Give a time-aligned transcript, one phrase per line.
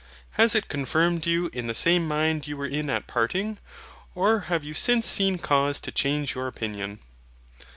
[0.31, 3.59] Has it confirmed you in the same mind you were in at parting?
[4.15, 6.97] or have you since seen cause to change your opinion?